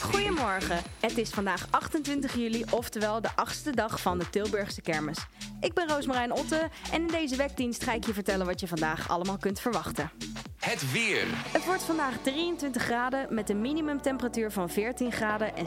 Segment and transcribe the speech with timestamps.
[0.00, 5.18] Goedemorgen, het is vandaag 28 juli, oftewel de achtste dag van de Tilburgse kermis.
[5.60, 9.08] Ik ben Roosmarijn Otte en in deze wekdienst ga ik je vertellen wat je vandaag
[9.08, 10.10] allemaal kunt verwachten.
[10.58, 11.24] Het weer.
[11.28, 15.66] Het wordt vandaag 23 graden met een minimumtemperatuur van 14 graden en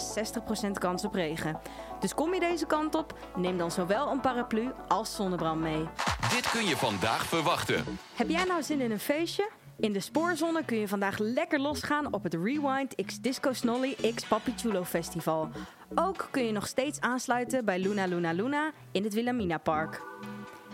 [0.68, 1.60] 60% kans op regen.
[2.00, 5.88] Dus kom je deze kant op, neem dan zowel een paraplu als zonnebrand mee.
[6.30, 8.00] Dit kun je vandaag verwachten.
[8.16, 9.50] Heb jij nou zin in een feestje?
[9.82, 14.26] In de spoorzone kun je vandaag lekker losgaan op het Rewind X Disco Snolly X
[14.28, 15.50] Papi Chulo Festival.
[15.96, 20.02] Ook kun je nog steeds aansluiten bij Luna Luna Luna in het Wilhelmina Park.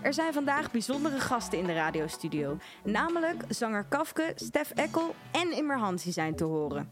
[0.02, 2.58] Er zijn vandaag bijzondere gasten in de radiostudio.
[2.84, 6.92] Namelijk zanger Kafke, Stef Ekkel en Immer Hansi zijn te horen.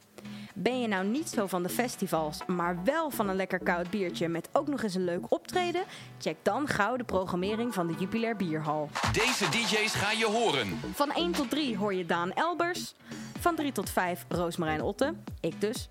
[0.57, 4.27] Ben je nou niet zo van de festivals, maar wel van een lekker koud biertje
[4.27, 5.83] met ook nog eens een leuk optreden?
[6.19, 8.89] Check dan gauw de programmering van de Jupiler Bierhal.
[9.11, 10.67] Deze DJ's ga je horen.
[10.93, 12.93] Van 1 tot 3 hoor je Daan Elbers.
[13.39, 15.89] Van 3 tot 5 Roosmarijn Otte, ik dus.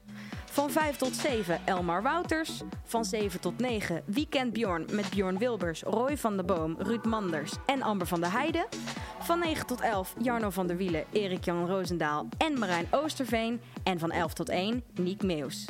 [0.55, 2.63] Van 5 tot 7 Elmar Wouters.
[2.85, 7.53] Van 7 tot 9 Weekend Bjorn met Bjorn Wilbers, Roy van der Boom, Ruud Manders
[7.67, 8.67] en Amber van der Heijden.
[9.21, 13.61] Van 9 tot 11 Jarno van der Wielen, Erik-Jan Roosendaal en Marijn Oosterveen.
[13.83, 15.65] En van 11 tot 1 Niek Meeuws.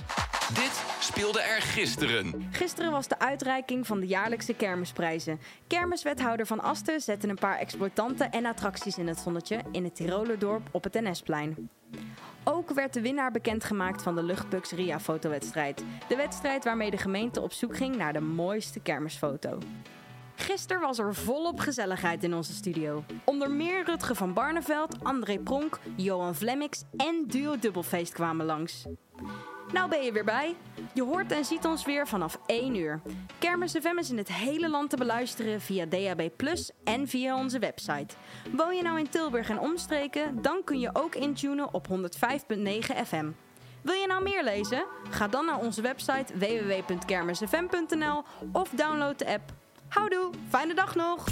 [0.55, 2.49] Dit speelde er gisteren.
[2.51, 5.41] Gisteren was de uitreiking van de jaarlijkse kermisprijzen.
[5.67, 10.69] Kermiswethouder Van Asten zette een paar exploitanten en attracties in het zonnetje in het Tirolerdorp
[10.71, 11.71] op het NS-plein.
[12.45, 15.85] Ook werd de winnaar bekendgemaakt van de Luchtbugs Ria fotowedstrijd.
[16.09, 19.59] De wedstrijd waarmee de gemeente op zoek ging naar de mooiste kermisfoto.
[20.35, 23.05] Gisteren was er volop gezelligheid in onze studio.
[23.25, 28.87] Onder meer Rutge van Barneveld, André Pronk, Johan Vlemmix en Duo Dubbelfeest kwamen langs.
[29.75, 30.57] Nou ben je weer bij.
[30.93, 33.01] Je hoort en ziet ons weer vanaf 1 uur.
[33.39, 36.31] Kermis FM is in het hele land te beluisteren via DAB
[36.85, 38.15] en via onze website.
[38.57, 41.95] Woon je nou in Tilburg en omstreken, dan kun je ook intunen op 105.9
[43.07, 43.31] FM.
[43.83, 44.85] Wil je nou meer lezen?
[45.11, 48.23] Ga dan naar onze website www.kermisfm.nl
[48.53, 49.53] of download de app.
[49.89, 51.25] Houdoe, fijne dag nog!